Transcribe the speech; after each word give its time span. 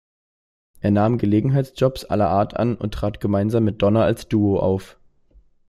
Er 0.79 0.89
nahm 0.89 1.19
Gelegenheitsjobs 1.19 2.05
aller 2.05 2.27
Art 2.27 2.55
an 2.57 2.75
und 2.75 2.95
trat 2.95 3.19
gemeinsam 3.21 3.65
mit 3.65 3.83
Donna 3.83 4.03
als 4.03 4.27
Duo 4.27 4.57
auf. 4.59 4.97